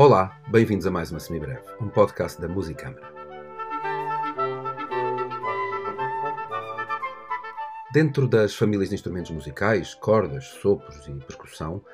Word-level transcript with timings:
Olá, 0.00 0.40
bem-vindos 0.48 0.86
a 0.86 0.90
mais 0.90 1.10
uma 1.10 1.20
Semibreve, 1.20 1.60
um 1.78 1.86
podcast 1.86 2.40
da 2.40 2.48
Musicâmara. 2.48 3.06
Dentro 7.92 8.26
das 8.26 8.54
famílias 8.54 8.88
de 8.88 8.94
instrumentos 8.94 9.30
musicais, 9.30 9.92
cordas, 9.92 10.46
sopros 10.46 11.06
e 11.06 11.12
percussão, 11.26 11.84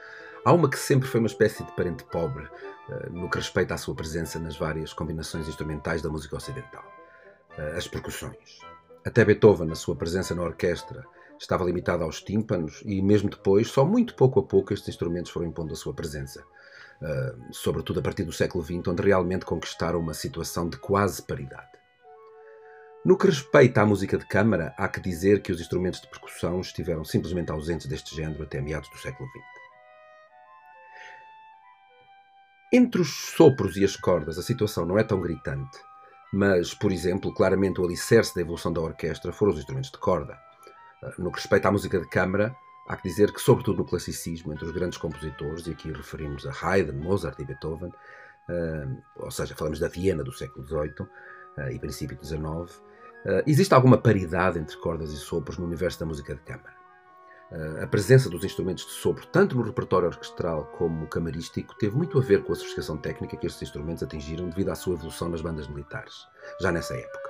há 0.44 0.52
uma 0.52 0.70
que 0.70 0.78
sempre 0.78 1.08
foi 1.08 1.18
uma 1.18 1.26
espécie 1.26 1.64
de 1.64 1.72
parente 1.72 2.04
pobre 2.04 2.48
eh, 2.88 3.08
no 3.10 3.28
que 3.28 3.38
respeita 3.38 3.74
à 3.74 3.76
sua 3.76 3.96
presença 3.96 4.38
nas 4.38 4.56
várias 4.56 4.92
combinações 4.92 5.48
instrumentais 5.48 6.00
da 6.00 6.08
música 6.08 6.36
ocidental: 6.36 6.84
eh, 7.58 7.74
as 7.76 7.88
percussões. 7.88 8.60
Até 9.04 9.24
Beethoven, 9.24 9.66
na 9.66 9.74
sua 9.74 9.96
presença 9.96 10.32
na 10.32 10.42
orquestra, 10.42 11.04
estava 11.40 11.64
limitado 11.64 12.04
aos 12.04 12.22
tímpanos 12.22 12.84
e, 12.86 13.02
mesmo 13.02 13.28
depois, 13.28 13.66
só 13.66 13.84
muito 13.84 14.14
pouco 14.14 14.38
a 14.38 14.44
pouco 14.44 14.72
estes 14.72 14.90
instrumentos 14.90 15.32
foram 15.32 15.48
impondo 15.48 15.72
a 15.72 15.76
sua 15.76 15.92
presença 15.92 16.44
sobretudo 17.52 18.00
a 18.00 18.02
partir 18.02 18.24
do 18.24 18.32
século 18.32 18.64
XX, 18.64 18.88
onde 18.88 19.02
realmente 19.02 19.44
conquistaram 19.44 19.98
uma 19.98 20.14
situação 20.14 20.68
de 20.68 20.76
quase 20.78 21.22
paridade. 21.22 21.76
No 23.04 23.16
que 23.16 23.26
respeita 23.26 23.82
à 23.82 23.86
música 23.86 24.18
de 24.18 24.26
câmara, 24.26 24.74
há 24.76 24.88
que 24.88 25.00
dizer 25.00 25.40
que 25.40 25.52
os 25.52 25.60
instrumentos 25.60 26.00
de 26.00 26.08
percussão 26.08 26.60
estiveram 26.60 27.04
simplesmente 27.04 27.52
ausentes 27.52 27.86
deste 27.86 28.16
género 28.16 28.42
até 28.42 28.60
meados 28.60 28.90
do 28.90 28.98
século 28.98 29.28
XX. 29.28 29.56
Entre 32.72 33.00
os 33.00 33.30
sopros 33.36 33.76
e 33.76 33.84
as 33.84 33.94
cordas, 33.94 34.38
a 34.38 34.42
situação 34.42 34.84
não 34.84 34.98
é 34.98 35.04
tão 35.04 35.20
gritante, 35.20 35.78
mas, 36.32 36.74
por 36.74 36.90
exemplo, 36.90 37.32
claramente 37.32 37.80
o 37.80 37.84
alicerce 37.84 38.34
da 38.34 38.40
evolução 38.40 38.72
da 38.72 38.80
orquestra 38.80 39.32
foram 39.32 39.52
os 39.52 39.58
instrumentos 39.58 39.90
de 39.90 39.98
corda. 39.98 40.36
Ah, 41.02 41.12
no 41.16 41.30
que 41.30 41.38
respeita 41.38 41.68
à 41.68 41.72
música 41.72 42.00
de 42.00 42.08
câmara, 42.08 42.56
Há 42.88 42.96
que 42.96 43.08
dizer 43.08 43.32
que, 43.32 43.40
sobretudo 43.40 43.78
no 43.78 43.84
classicismo, 43.84 44.52
entre 44.52 44.64
os 44.64 44.70
grandes 44.70 44.96
compositores, 44.96 45.66
e 45.66 45.72
aqui 45.72 45.90
referimos 45.90 46.46
a 46.46 46.52
Haydn, 46.52 46.96
Mozart 46.96 47.38
e 47.40 47.44
Beethoven, 47.44 47.90
uh, 47.90 49.02
ou 49.16 49.30
seja, 49.30 49.56
falamos 49.56 49.80
da 49.80 49.88
Viena 49.88 50.22
do 50.22 50.32
século 50.32 50.64
XVIII 50.64 51.00
uh, 51.00 51.70
e 51.72 51.78
princípio 51.80 52.16
XIX, 52.22 52.44
uh, 52.46 53.42
existe 53.44 53.74
alguma 53.74 53.98
paridade 53.98 54.60
entre 54.60 54.76
cordas 54.76 55.12
e 55.12 55.16
sopros 55.16 55.58
no 55.58 55.66
universo 55.66 55.98
da 55.98 56.06
música 56.06 56.34
de 56.34 56.40
câmara. 56.42 56.76
a 57.82 57.86
presença 57.86 58.28
dos 58.28 58.44
instrumentos 58.44 58.84
de 58.86 58.92
sopro, 58.92 59.26
tanto 59.26 59.56
no 59.56 59.62
repertório 59.62 60.08
orquestral 60.08 60.66
como 60.78 61.08
camarístico, 61.08 61.76
teve 61.76 61.96
muito 61.96 62.18
a 62.18 62.22
ver 62.22 62.44
com 62.44 62.52
a 62.52 62.56
sofisticação 62.56 62.96
técnica 62.96 63.36
que 63.36 63.46
estes 63.46 63.62
instrumentos 63.62 64.02
atingiram 64.02 64.48
devido 64.48 64.70
à 64.70 64.74
sua 64.74 64.94
evolução 64.94 65.28
nas 65.28 65.40
bandas 65.40 65.68
militares, 65.68 66.14
já 66.60 66.70
nessa 66.70 66.94
época. 66.94 67.25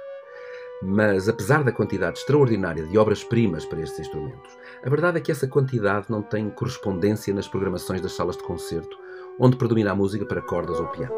Mas, 0.83 1.29
apesar 1.29 1.65
da 1.65 1.73
quantidade 1.73 2.19
extraordinária 2.19 2.87
de 2.87 2.99
obras-primas 2.99 3.65
para 3.65 3.81
estes 3.81 4.01
instrumentos, 4.01 4.57
a 4.85 4.91
verdade 4.91 5.19
é 5.19 5.21
que 5.21 5.33
essa 5.33 5.49
quantidade 5.49 6.11
não 6.11 6.23
tem 6.23 6.51
correspondência 6.51 7.33
nas 7.33 7.49
programações 7.49 8.01
das 8.01 8.13
salas 8.13 8.37
de 8.37 8.43
concerto, 8.43 8.97
onde 9.39 9.57
predomina 9.57 9.93
a 9.93 9.95
música 9.95 10.27
para 10.27 10.43
cordas 10.43 10.79
ou 10.79 10.87
piano. 10.89 11.15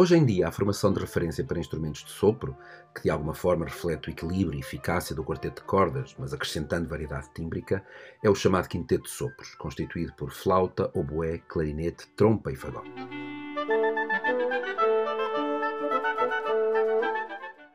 Hoje 0.00 0.16
em 0.16 0.24
dia, 0.24 0.48
a 0.48 0.50
formação 0.50 0.94
de 0.94 0.98
referência 0.98 1.44
para 1.44 1.58
instrumentos 1.58 2.02
de 2.02 2.10
sopro, 2.10 2.56
que 2.94 3.02
de 3.02 3.10
alguma 3.10 3.34
forma 3.34 3.66
reflete 3.66 4.08
o 4.08 4.10
equilíbrio 4.10 4.56
e 4.56 4.60
eficácia 4.60 5.14
do 5.14 5.22
quarteto 5.22 5.60
de 5.60 5.66
cordas, 5.66 6.16
mas 6.18 6.32
acrescentando 6.32 6.88
variedade 6.88 7.28
tímbrica, 7.34 7.84
é 8.24 8.30
o 8.30 8.34
chamado 8.34 8.66
quinteto 8.66 9.02
de 9.04 9.10
sopros, 9.10 9.54
constituído 9.56 10.14
por 10.14 10.30
flauta, 10.30 10.90
oboé, 10.94 11.42
clarinete, 11.46 12.08
trompa 12.16 12.50
e 12.50 12.56
fagote. 12.56 13.19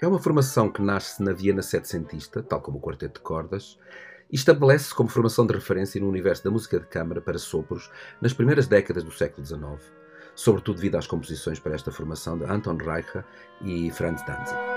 É 0.05 0.07
uma 0.07 0.19
formação 0.19 0.69
que 0.69 0.83
nasce 0.83 1.23
na 1.23 1.33
Viena 1.33 1.63
setecentista, 1.63 2.43
tal 2.43 2.61
como 2.61 2.77
o 2.77 2.79
quarteto 2.79 3.15
de 3.15 3.21
cordas, 3.21 3.75
e 4.31 4.35
estabelece-se 4.35 4.93
como 4.93 5.09
formação 5.09 5.47
de 5.47 5.55
referência 5.55 5.99
no 5.99 6.07
universo 6.07 6.43
da 6.43 6.51
música 6.51 6.79
de 6.79 6.85
câmara 6.85 7.19
para 7.19 7.39
sopros 7.39 7.89
nas 8.21 8.31
primeiras 8.31 8.67
décadas 8.67 9.03
do 9.03 9.09
século 9.09 9.43
XIX, 9.43 9.91
sobretudo 10.35 10.75
devido 10.75 10.97
às 10.97 11.07
composições 11.07 11.57
para 11.57 11.73
esta 11.73 11.91
formação 11.91 12.37
de 12.37 12.45
Anton 12.45 12.77
Reicher 12.77 13.25
e 13.63 13.89
Franz 13.89 14.23
Danzig. 14.27 14.74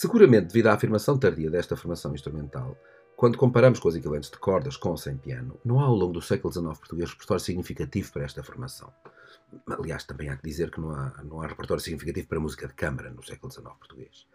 Seguramente 0.00 0.46
devido 0.46 0.68
à 0.68 0.72
afirmação 0.72 1.18
tardia 1.18 1.50
desta 1.50 1.76
formação 1.76 2.14
instrumental, 2.14 2.74
quando 3.14 3.36
comparamos 3.36 3.78
com 3.78 3.86
os 3.86 3.94
equivalentes 3.94 4.30
de 4.30 4.38
cordas 4.38 4.74
com 4.74 4.88
ou 4.88 4.96
sem 4.96 5.14
piano, 5.14 5.60
não 5.62 5.78
há 5.78 5.84
ao 5.84 5.94
longo 5.94 6.14
do 6.14 6.22
século 6.22 6.50
XIX 6.50 6.78
português 6.78 7.10
repertório 7.10 7.44
significativo 7.44 8.10
para 8.10 8.24
esta 8.24 8.42
formação. 8.42 8.90
Aliás, 9.68 10.02
também 10.04 10.30
há 10.30 10.36
que 10.38 10.48
dizer 10.48 10.70
que 10.70 10.80
não 10.80 10.90
há, 10.92 11.22
não 11.22 11.42
há 11.42 11.46
repertório 11.46 11.82
significativo 11.82 12.28
para 12.28 12.40
música 12.40 12.66
de 12.66 12.72
câmara 12.72 13.10
no 13.10 13.22
século 13.22 13.52
XIX 13.52 13.74
português. 13.78 14.26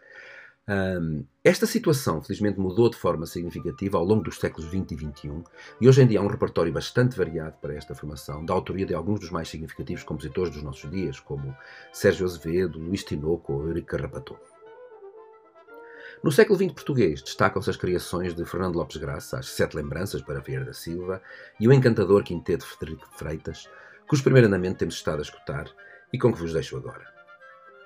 Um, 0.68 1.24
esta 1.42 1.66
situação, 1.66 2.22
felizmente, 2.22 2.60
mudou 2.60 2.88
de 2.88 2.96
forma 2.96 3.26
significativa 3.26 3.98
ao 3.98 4.04
longo 4.04 4.22
dos 4.22 4.38
séculos 4.38 4.70
XX 4.70 4.92
e 4.92 4.96
XXI, 4.96 5.44
e 5.80 5.88
hoje 5.88 6.00
em 6.00 6.06
dia 6.06 6.20
há 6.20 6.22
um 6.22 6.28
repertório 6.28 6.72
bastante 6.72 7.18
variado 7.18 7.56
para 7.60 7.74
esta 7.74 7.92
formação, 7.92 8.46
da 8.46 8.54
autoria 8.54 8.86
de 8.86 8.94
alguns 8.94 9.18
dos 9.18 9.32
mais 9.32 9.48
significativos 9.48 10.04
compositores 10.04 10.52
dos 10.52 10.62
nossos 10.62 10.88
dias, 10.88 11.18
como 11.18 11.56
Sérgio 11.92 12.24
Azevedo, 12.24 12.78
Luís 12.78 13.02
Tinoco 13.02 13.52
ou 13.52 13.66
Eurico 13.66 13.88
Carrapato. 13.88 14.38
No 16.24 16.32
século 16.32 16.58
XX 16.58 16.72
português 16.72 17.22
destacam-se 17.22 17.68
as 17.68 17.76
criações 17.76 18.34
de 18.34 18.44
Fernando 18.44 18.76
Lopes 18.76 18.96
Graça, 18.96 19.38
as 19.38 19.50
Sete 19.50 19.76
Lembranças 19.76 20.22
para 20.22 20.40
Vieira 20.40 20.64
da 20.64 20.72
Silva 20.72 21.22
e 21.60 21.68
o 21.68 21.72
encantador 21.72 22.24
quinteto 22.24 22.66
Frederico 22.66 23.06
Freitas, 23.16 23.68
cujo 24.08 24.22
primeiro 24.22 24.48
andamento 24.48 24.78
temos 24.78 24.94
estado 24.94 25.18
a 25.18 25.22
escutar 25.22 25.66
e 26.12 26.18
com 26.18 26.32
que 26.32 26.40
vos 26.40 26.52
deixo 26.52 26.76
agora. 26.76 27.06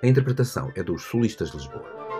A 0.01 0.07
interpretação 0.07 0.71
é 0.75 0.81
dos 0.81 1.03
Solistas 1.03 1.51
de 1.51 1.57
Lisboa. 1.57 2.10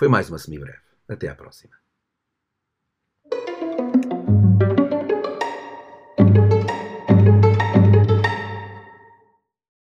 Foi 0.00 0.08
mais 0.08 0.30
uma 0.30 0.38
semibreve. 0.38 0.80
Até 1.06 1.28
à 1.28 1.34
próxima. 1.34 1.76